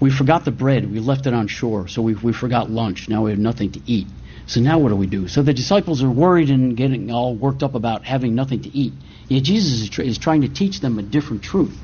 [0.00, 0.90] We forgot the bread.
[0.90, 1.86] We left it on shore.
[1.86, 3.08] So we, we forgot lunch.
[3.08, 4.08] Now we have nothing to eat.
[4.46, 5.28] So now what do we do?
[5.28, 8.92] So the disciples are worried and getting all worked up about having nothing to eat.
[9.28, 11.78] Yet Jesus is, tr- is trying to teach them a different truth.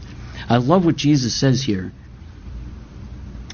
[0.48, 1.92] I love what Jesus says here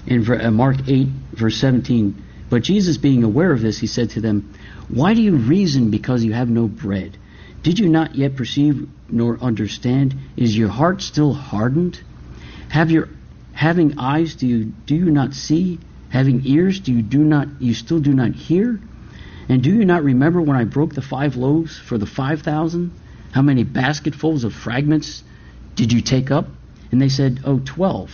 [0.06, 2.24] in uh, Mark 8, verse 17.
[2.48, 4.54] But Jesus, being aware of this, he said to them,
[4.88, 7.18] Why do you reason because you have no bread?
[7.62, 10.14] Did you not yet perceive nor understand?
[10.36, 12.00] Is your heart still hardened?
[12.68, 13.08] Have your
[13.52, 15.80] having eyes do you do you not see?
[16.10, 18.80] Having ears do you do not you still do not hear?
[19.48, 22.92] And do you not remember when I broke the five loaves for the five thousand?
[23.32, 25.22] How many basketfuls of fragments
[25.74, 26.46] did you take up?
[26.90, 28.10] And they said, Oh, twelve.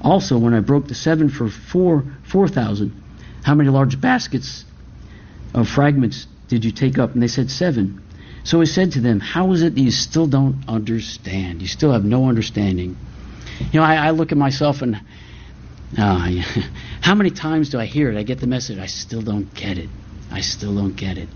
[0.00, 3.02] Also, when I broke the seven for four four thousand,
[3.42, 4.64] how many large baskets
[5.54, 7.14] of fragments did you take up?
[7.14, 8.02] And they said, Seven.
[8.44, 11.62] So he said to them, How is it that you still don't understand?
[11.62, 12.96] You still have no understanding.
[13.72, 15.00] You know, I, I look at myself and
[15.98, 16.30] uh,
[17.00, 18.18] how many times do I hear it?
[18.18, 19.88] I get the message, I still don't get it.
[20.34, 21.28] I still don't get it.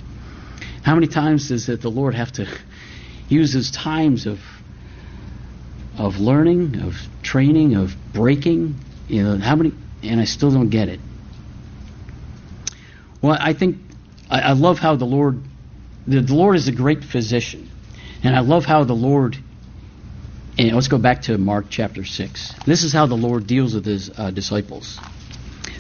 [0.83, 2.49] How many times does it, the Lord have to
[3.29, 4.41] use his times of
[5.97, 8.75] of learning, of training, of breaking?
[9.07, 9.73] You know, how many?
[10.03, 11.01] And I still don't get it.
[13.23, 13.79] Well, I think
[14.29, 15.43] I, I love how the Lord,
[16.07, 17.71] the, the Lord is a great physician,
[18.25, 19.37] and I love how the Lord.
[20.59, 22.53] And let's go back to Mark chapter six.
[22.67, 24.99] This is how the Lord deals with his uh, disciples.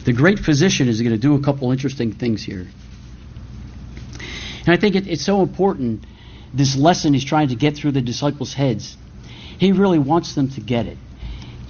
[0.04, 2.68] The great physician is going to do a couple interesting things here.
[4.68, 6.04] And I think it, it's so important,
[6.52, 8.98] this lesson he's trying to get through the disciples' heads.
[9.58, 10.98] He really wants them to get it.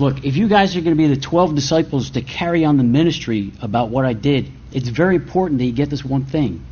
[0.00, 2.82] Look, if you guys are going to be the 12 disciples to carry on the
[2.82, 6.66] ministry about what I did, it's very important that you get this one thing.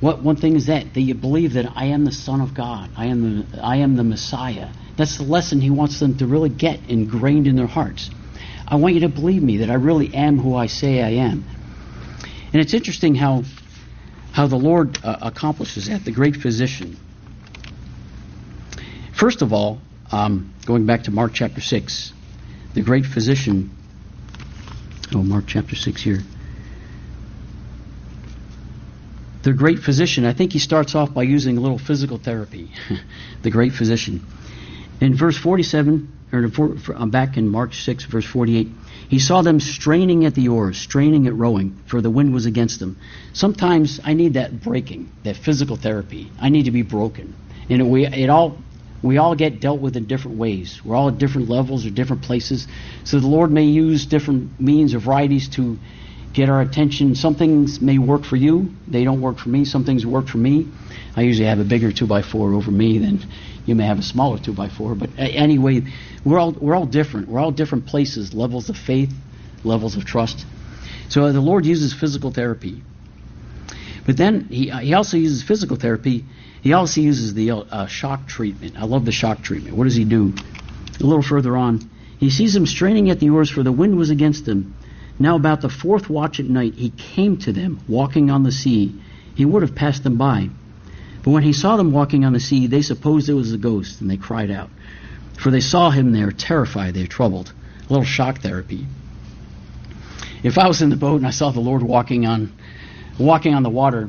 [0.00, 2.88] What one thing is that that you believe that I am the Son of God.
[2.96, 4.70] I am the I am the Messiah.
[4.96, 8.08] That's the lesson he wants them to really get ingrained in their hearts.
[8.66, 11.44] I want you to believe me that I really am who I say I am.
[12.52, 13.44] And it's interesting how
[14.36, 16.04] how the Lord uh, accomplishes that.
[16.04, 16.98] The great physician.
[19.18, 19.80] First of all,
[20.12, 22.12] um, going back to Mark chapter six,
[22.74, 23.70] the great physician.
[25.14, 26.20] Oh, Mark chapter six here
[29.46, 32.72] the great physician, I think he starts off by using a little physical therapy.
[33.42, 34.26] the great physician.
[35.00, 38.68] In verse 47, or uh, Uh, back in Mark 6, verse 48,
[39.08, 42.80] he saw them straining at the oars, straining at rowing, for the wind was against
[42.80, 42.98] them.
[43.32, 46.30] Sometimes I need that breaking, that physical therapy.
[46.40, 47.34] I need to be broken.
[47.70, 48.58] And we, it all,
[49.02, 50.84] we all get dealt with in different ways.
[50.84, 52.66] We're all at different levels or different places.
[53.04, 55.78] So the Lord may use different means or varieties to
[56.32, 57.14] get our attention.
[57.14, 59.64] Some things may work for you, they don't work for me.
[59.64, 60.66] Some things work for me.
[61.16, 63.24] I usually have a bigger 2x4 over me than
[63.66, 65.82] you may have a smaller two by four, But anyway,
[66.24, 67.28] we're all, we're all different.
[67.28, 69.12] We're all different places, levels of faith,
[69.64, 70.46] levels of trust.
[71.08, 72.82] So the Lord uses physical therapy.
[74.06, 76.24] But then he, he also uses physical therapy.
[76.62, 78.76] He also uses the uh, shock treatment.
[78.78, 79.76] I love the shock treatment.
[79.76, 80.32] What does he do?
[81.00, 84.10] A little further on, he sees them straining at the oars, for the wind was
[84.10, 84.74] against them.
[85.18, 88.94] Now, about the fourth watch at night, he came to them, walking on the sea.
[89.34, 90.50] He would have passed them by.
[91.26, 94.00] But when he saw them walking on the sea, they supposed it was a ghost,
[94.00, 94.70] and they cried out.
[95.36, 97.52] For they saw him there, terrified, they were troubled.
[97.80, 98.86] A little shock therapy.
[100.44, 102.52] If I was in the boat and I saw the Lord walking on,
[103.18, 104.08] walking on the water,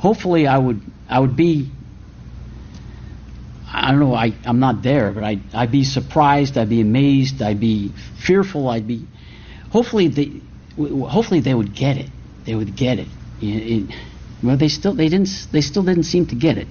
[0.00, 1.70] hopefully I would, I would be
[3.72, 7.40] I don't know, I, I'm not there, but I, I'd be surprised, I'd be amazed,
[7.40, 9.06] I'd be fearful, I'd be
[9.70, 10.40] hopefully they
[10.76, 12.10] hopefully they would get it.
[12.44, 13.08] They would get it.
[13.40, 13.96] it, it
[14.42, 16.68] well, they still they didn't they still didn't seem to get it.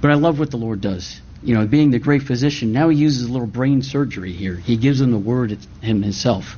[0.00, 1.20] But I love what the Lord does.
[1.42, 4.56] You know, being the great physician, now he uses a little brain surgery here.
[4.56, 6.56] He gives them the word him himself.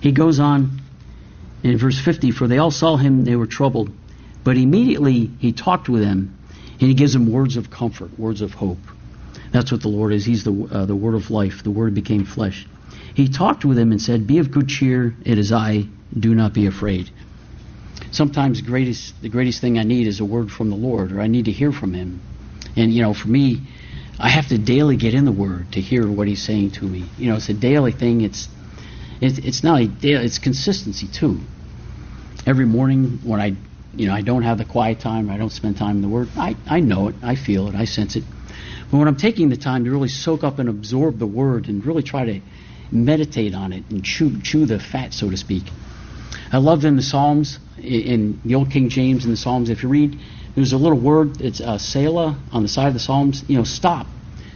[0.00, 0.80] He goes on
[1.62, 3.90] in verse 50 For they all saw him, they were troubled.
[4.42, 6.36] But immediately he talked with them,
[6.72, 8.78] and he gives them words of comfort, words of hope.
[9.52, 10.24] That's what the Lord is.
[10.24, 11.62] He's the, uh, the word of life.
[11.62, 12.66] The word became flesh.
[13.14, 15.86] He talked with them and said, Be of good cheer, it is I,
[16.18, 17.10] do not be afraid.
[18.12, 21.26] Sometimes greatest, the greatest thing I need is a word from the Lord, or I
[21.26, 22.20] need to hear from him.
[22.76, 23.60] And, you know, for me,
[24.20, 27.04] I have to daily get in the Word to hear what He's saying to me.
[27.16, 28.20] You know, it's a daily thing.
[28.20, 28.48] It's
[29.20, 30.26] it's, it's not a daily.
[30.26, 31.40] It's consistency too.
[32.46, 33.56] Every morning when I,
[33.94, 36.28] you know, I don't have the quiet time, I don't spend time in the Word.
[36.36, 37.14] I I know it.
[37.22, 37.74] I feel it.
[37.74, 38.24] I sense it.
[38.90, 41.84] But when I'm taking the time to really soak up and absorb the Word and
[41.84, 42.40] really try to
[42.92, 45.62] meditate on it and chew, chew the fat, so to speak.
[46.52, 49.88] I love in the Psalms, in the Old King James and the Psalms, if you
[49.88, 50.18] read,
[50.54, 53.44] there's a little word, it's uh, Selah on the side of the Psalms.
[53.48, 54.06] You know, stop.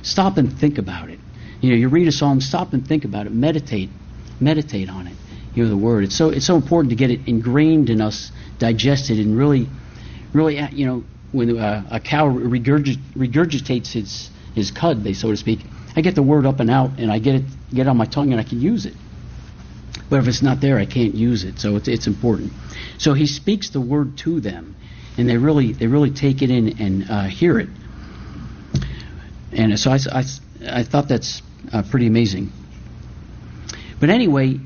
[0.02, 1.18] Stop and think about it.
[1.60, 3.32] You know, you read a Psalm, stop and think about it.
[3.32, 3.90] Meditate.
[4.40, 5.16] Meditate on it.
[5.54, 6.04] You know, the word.
[6.04, 9.68] It's so, it's so important to get it ingrained in us, digested, and really,
[10.32, 15.30] really, uh, you know, when uh, a cow regurgit- regurgitates its, his cud, they so
[15.30, 15.60] to speak,
[15.96, 18.04] I get the word up and out, and I get it get it on my
[18.04, 18.94] tongue, and I can use it.
[20.10, 21.58] But if it's not there, I can't use it.
[21.58, 22.52] So it's, it's important.
[22.98, 24.76] So he speaks the word to them,
[25.16, 27.68] and they really they really take it in and uh, hear it.
[29.52, 30.24] And so I, I,
[30.66, 32.52] I thought that's uh, pretty amazing.
[34.00, 34.58] But anyway,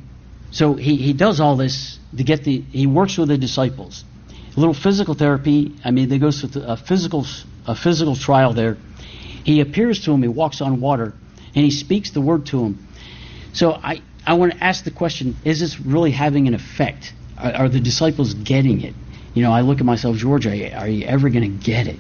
[0.51, 4.05] so he, he does all this to get the he works with the disciples.
[4.57, 5.75] A little physical therapy.
[5.85, 7.27] I mean, they go through a physical
[7.67, 8.77] a physical trial there
[9.49, 11.15] he appears to him, he walks on water,
[11.55, 12.87] and he speaks the word to him.
[13.55, 17.15] So I, I want to ask the question is this really having an effect?
[17.39, 18.95] Are, are the disciples getting it?
[19.33, 21.87] You know, I look at myself, George, are you, are you ever going to get
[21.87, 21.99] it?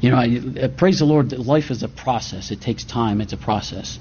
[0.00, 2.50] You know, I, uh, praise the Lord, life is a process.
[2.50, 4.00] It takes time, it's a process.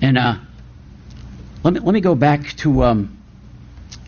[0.00, 0.34] And uh,
[1.62, 3.22] let, me, let me go back to um,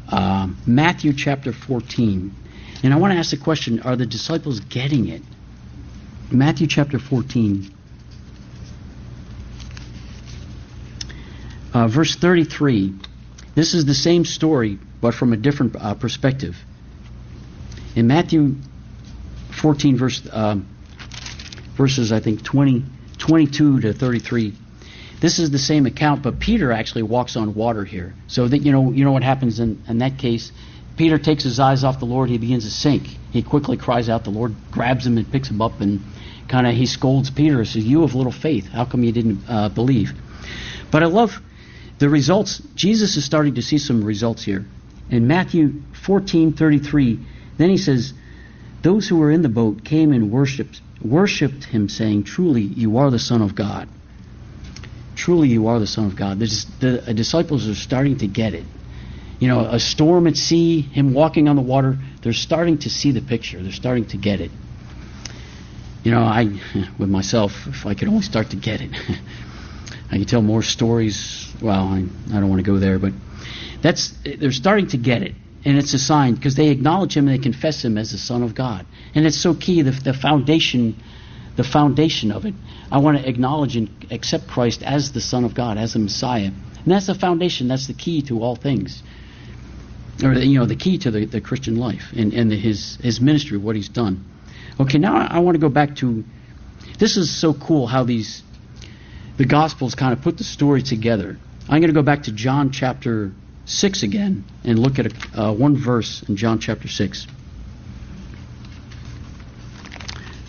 [0.09, 2.35] uh, Matthew chapter 14.
[2.83, 5.23] And I want to ask the question are the disciples getting it?
[6.33, 7.73] Matthew chapter 14,
[11.75, 12.95] uh, verse 33.
[13.55, 16.57] This is the same story, but from a different uh, perspective.
[17.95, 18.55] In Matthew
[19.61, 20.57] 14, verse, uh,
[21.77, 22.85] verses, I think, 20,
[23.19, 24.55] 22 to 33,
[25.21, 28.15] this is the same account, but Peter actually walks on water here.
[28.27, 30.53] So that you know, you know what happens in, in that case.
[30.97, 32.29] Peter takes his eyes off the Lord.
[32.29, 33.05] He begins to sink.
[33.33, 34.25] He quickly cries out.
[34.25, 36.01] The Lord grabs him and picks him up, and
[36.49, 38.69] kind of he scolds Peter says, "You have little faith.
[38.69, 40.13] How come you didn't uh, believe?"
[40.91, 41.41] But I love
[41.99, 42.61] the results.
[42.75, 44.67] Jesus is starting to see some results here.
[45.11, 47.19] In Matthew 14:33,
[47.57, 48.13] then he says,
[48.83, 53.11] "Those who were in the boat came and worshipped worshipped him, saying, Truly, you are
[53.11, 53.89] the Son of God."
[55.17, 56.39] Truly, you are the Son of God.
[56.39, 58.65] The, the uh, disciples are starting to get it.
[59.39, 63.13] You know, a storm at sea, him walking on the water, they're starting to see
[63.13, 63.63] the picture.
[63.63, 64.51] They're starting to get it.
[66.03, 66.45] You know, I,
[66.99, 68.91] with myself, if I could only start to get it,
[70.15, 71.53] I could tell more stories.
[71.61, 73.13] Well, I, I don't want to go there, but
[73.83, 77.37] that's they're starting to get it, and it's a sign because they acknowledge him and
[77.37, 79.83] they confess him as the Son of God, and it's so key.
[79.83, 81.03] The, the foundation,
[81.57, 82.55] the foundation of it.
[82.93, 86.53] I want to acknowledge and accept Christ as the Son of God, as the Messiah,
[86.53, 87.67] and that's the foundation.
[87.67, 89.03] That's the key to all things,
[90.23, 93.21] or you know, the key to the, the Christian life and and the, his his
[93.21, 94.25] ministry, what he's done.
[94.79, 96.23] Okay, now I want to go back to.
[97.01, 98.45] This is so cool how these
[99.37, 101.37] the Gospels kind of put the story together.
[101.69, 103.33] I'm going to go back to John chapter
[103.67, 107.27] 6 again and look at a, uh, one verse in John chapter 6.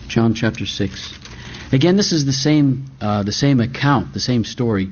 [0.08, 1.18] John chapter 6.
[1.72, 4.90] Again, this is the same, uh, the same account, the same story.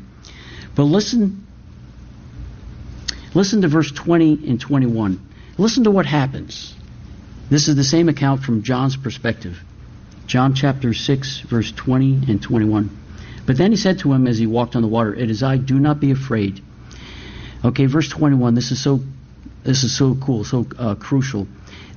[0.75, 1.47] But listen,
[3.33, 5.21] listen to verse 20 and 21.
[5.57, 6.75] Listen to what happens.
[7.49, 9.63] This is the same account from John's perspective.
[10.27, 13.04] John chapter 6, verse 20 and 21.
[13.47, 15.57] But then he said to him as he walked on the water, It is I,
[15.57, 16.63] do not be afraid.
[17.65, 18.55] Okay, verse 21.
[18.55, 19.01] This is so
[19.65, 21.47] this is so cool, so uh, crucial.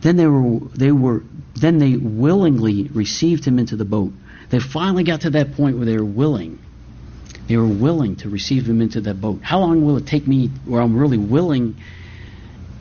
[0.02, 1.24] Then they were they were
[1.56, 4.14] then they willingly received him into the boat.
[4.50, 6.60] They finally got to that point where they were willing.
[7.48, 9.42] They were willing to receive him into that boat.
[9.42, 11.76] How long will it take me where I'm really willing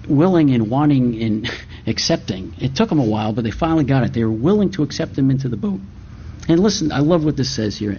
[0.09, 1.51] willing and wanting and
[1.87, 2.55] accepting?
[2.61, 4.13] It took them a while, but they finally got it.
[4.13, 5.81] They were willing to accept him into the boat.
[6.49, 7.99] And listen, I love what this says here.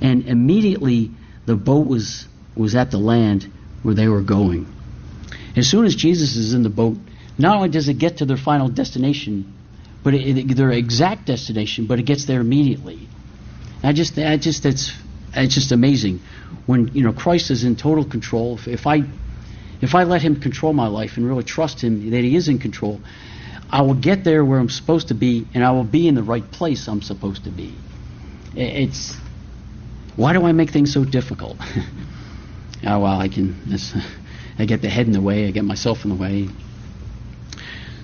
[0.00, 1.10] And immediately
[1.46, 3.50] the boat was, was at the land
[3.82, 4.72] where they were going.
[5.56, 6.96] As soon as Jesus is in the boat,
[7.38, 9.52] not only does it get to their final destination,
[10.02, 13.08] but it, it, their exact destination, but it gets there immediately.
[13.82, 14.92] I just, I just, it's,
[15.34, 16.20] it's just amazing
[16.66, 18.54] when you know Christ is in total control.
[18.54, 19.02] If, if I,
[19.80, 22.58] if I let Him control my life and really trust Him that He is in
[22.58, 23.00] control,
[23.70, 26.22] I will get there where I'm supposed to be, and I will be in the
[26.22, 27.74] right place I'm supposed to be.
[28.54, 29.16] It's
[30.16, 31.58] why do I make things so difficult?
[32.86, 33.56] oh well, I can.
[34.58, 35.46] I get the head in the way.
[35.46, 36.48] I get myself in the way.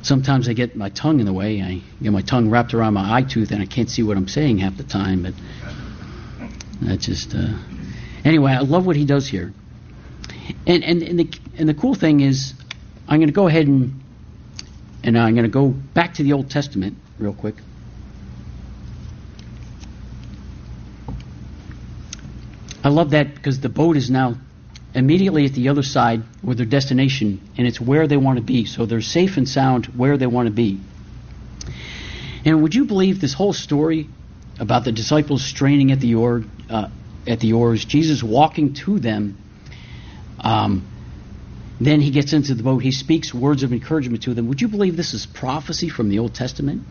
[0.03, 1.63] Sometimes I get my tongue in the way.
[1.63, 4.29] I get my tongue wrapped around my eye tooth, and I can't see what I'm
[4.29, 5.23] saying half the time.
[5.23, 5.35] But
[6.83, 7.35] that's just.
[7.35, 7.57] Uh,
[8.25, 9.53] anyway, I love what he does here.
[10.67, 12.53] And and and the and the cool thing is,
[13.09, 14.03] I'm going to go ahead and
[15.03, 17.57] and I'm going to go back to the Old Testament real quick.
[22.85, 24.37] I love that because the boat is now
[24.95, 28.65] immediately at the other side with their destination, and it's where they want to be.
[28.65, 30.81] So they're safe and sound where they want to be.
[32.45, 34.09] And would you believe this whole story
[34.59, 36.89] about the disciples straining at the oar, uh,
[37.27, 39.39] at the oars, Jesus walking to them?
[40.41, 40.89] Um,
[41.81, 42.79] then he gets into the boat.
[42.79, 44.49] He speaks words of encouragement to them.
[44.49, 46.83] Would you believe this is prophecy from the Old Testament?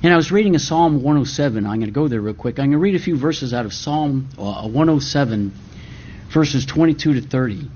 [0.00, 1.66] And I was reading a Psalm 107.
[1.66, 2.58] I'm going to go there real quick.
[2.58, 5.52] I'm going to read a few verses out of Psalm uh, 107,
[6.32, 7.68] verses 22 to 30.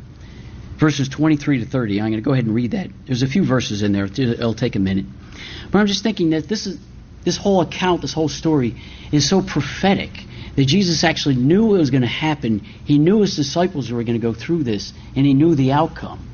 [0.77, 2.01] Verses 23 to 30.
[2.01, 2.91] I'm going to go ahead and read that.
[3.07, 4.05] There's a few verses in there.
[4.05, 5.07] It'll take a minute.
[5.71, 6.79] But I'm just thinking that this is
[7.25, 8.77] this whole account, this whole story
[9.11, 10.11] is so prophetic
[10.57, 12.61] that Jesus actually knew it was going to happen.
[12.85, 16.32] He knew his disciples were going to go through this, and he knew the outcome.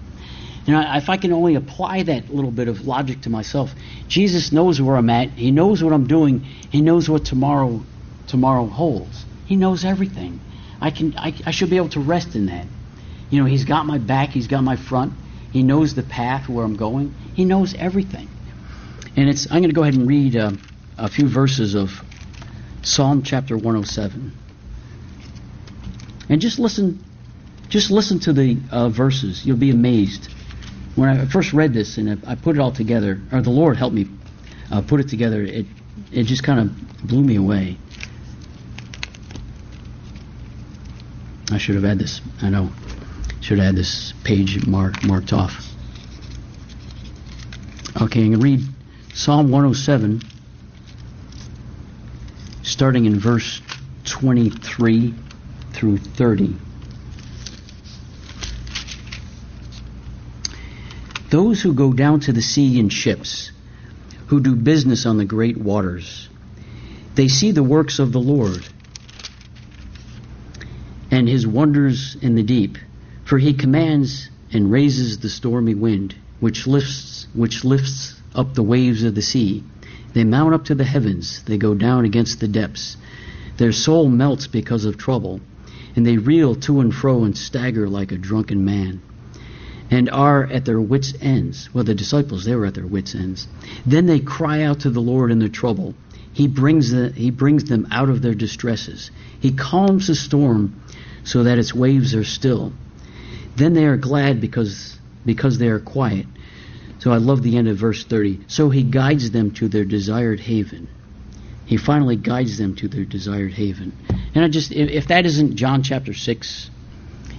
[0.68, 3.74] You know, if I can only apply that little bit of logic to myself,
[4.06, 5.30] Jesus knows where I'm at.
[5.30, 6.40] He knows what I'm doing.
[6.40, 7.82] He knows what tomorrow
[8.26, 9.24] tomorrow holds.
[9.46, 10.40] He knows everything.
[10.78, 12.66] I can I, I should be able to rest in that.
[13.30, 15.14] You know, he's got my back, he's got my front.
[15.52, 17.14] He knows the path where I'm going.
[17.32, 18.28] He knows everything.
[19.16, 20.52] And it's I'm going to go ahead and read uh,
[20.98, 21.98] a few verses of
[22.82, 24.32] Psalm chapter 107.
[26.28, 27.02] And just listen
[27.70, 29.46] just listen to the uh, verses.
[29.46, 30.34] You'll be amazed
[30.98, 33.94] when I first read this and I put it all together, or the Lord helped
[33.94, 34.08] me
[34.72, 35.66] uh, put it together, it
[36.10, 37.78] it just kind of blew me away.
[41.52, 42.20] I should have had this.
[42.42, 42.70] I know.
[43.40, 45.64] Should have had this page mark, marked off.
[48.02, 48.60] Okay, I'm going to read
[49.14, 50.20] Psalm 107,
[52.64, 53.62] starting in verse
[54.04, 55.14] 23
[55.72, 56.56] through 30.
[61.30, 63.52] Those who go down to the sea in ships,
[64.26, 66.28] who do business on the great waters,
[67.14, 68.66] they see the works of the Lord
[71.10, 72.78] and his wonders in the deep.
[73.24, 79.02] For he commands and raises the stormy wind, which lifts which lifts up the waves
[79.02, 79.62] of the sea.
[80.14, 82.96] They mount up to the heavens, they go down against the depths.
[83.58, 85.40] Their soul melts because of trouble,
[85.94, 89.02] and they reel to and fro and stagger like a drunken man,
[89.90, 91.68] and are at their wits' ends.
[91.72, 93.48] Well, the disciples, they were at their wits' ends.
[93.86, 95.94] Then they cry out to the Lord in their trouble.
[96.32, 99.10] He brings, the, he brings them out of their distresses.
[99.40, 100.80] He calms the storm
[101.24, 102.72] so that its waves are still.
[103.56, 106.26] Then they are glad because, because they are quiet.
[107.00, 108.40] So I love the end of verse 30.
[108.48, 110.88] So he guides them to their desired haven.
[111.64, 113.92] He finally guides them to their desired haven.
[114.34, 116.70] And I just, if, that isn't John chapter 6,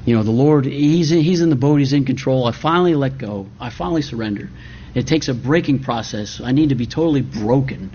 [0.05, 2.45] you know, the Lord, he's in, he's in the boat, he's in control.
[2.45, 3.47] I finally let go.
[3.59, 4.49] I finally surrender.
[4.95, 6.41] It takes a breaking process.
[6.43, 7.91] I need to be totally broken,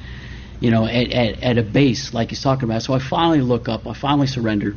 [0.61, 2.82] you know, at, at, at a base like he's talking about.
[2.82, 3.86] So I finally look up.
[3.86, 4.74] I finally surrender.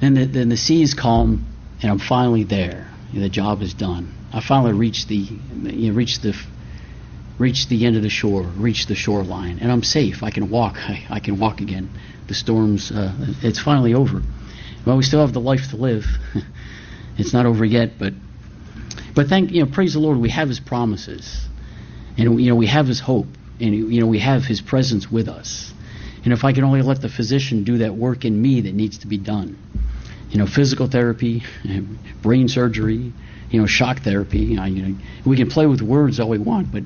[0.00, 1.46] Then the, then the sea is calm,
[1.82, 2.90] and I'm finally there.
[3.12, 4.14] The job is done.
[4.32, 6.34] I finally reached the, you know, reached the,
[7.38, 10.22] reached the end of the shore, reached the shoreline, and I'm safe.
[10.22, 10.76] I can walk.
[10.76, 11.90] I, I can walk again.
[12.28, 13.12] The storm's, uh,
[13.42, 14.22] it's finally over.
[14.86, 16.06] Well, we still have the life to live.
[17.18, 18.14] it's not over yet, but,
[19.14, 20.18] but thank you know, praise the Lord.
[20.18, 21.48] We have His promises,
[22.16, 23.26] and you know we have His hope,
[23.60, 25.72] and you know we have His presence with us.
[26.24, 28.98] And if I can only let the physician do that work in me that needs
[28.98, 29.58] to be done,
[30.30, 31.42] you know, physical therapy,
[32.22, 33.12] brain surgery,
[33.50, 34.38] you know, shock therapy.
[34.38, 36.84] You know, you know, we can play with words all we want, but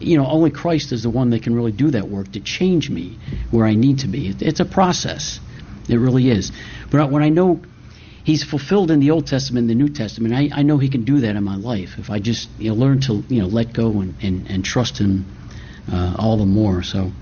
[0.00, 2.90] you know, only Christ is the one that can really do that work to change
[2.90, 3.18] me
[3.50, 4.34] where I need to be.
[4.40, 5.40] It's a process.
[5.88, 6.52] It really is.
[6.90, 7.60] But when I know
[8.24, 11.04] He's fulfilled in the Old Testament and the New Testament, I, I know He can
[11.04, 13.72] do that in my life if I just you know, learn to you know let
[13.74, 15.26] go and, and, and trust Him
[15.92, 16.82] uh, all the more.
[16.82, 17.12] So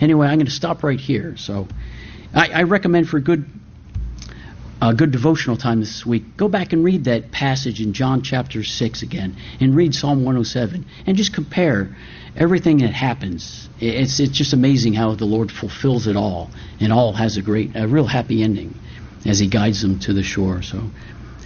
[0.00, 1.36] anyway, I'm going to stop right here.
[1.36, 1.66] So
[2.32, 3.46] I, I recommend for good
[4.80, 8.62] a good devotional time this week, go back and read that passage in John chapter
[8.62, 11.96] 6 again and read Psalm 107 and just compare
[12.36, 13.68] everything that happens.
[13.80, 17.72] It's, it's just amazing how the Lord fulfills it all and all has a great,
[17.74, 18.74] a real happy ending
[19.26, 20.62] as He guides them to the shore.
[20.62, 20.82] So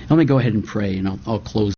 [0.09, 1.75] let me go ahead and pray and I'll, I'll close.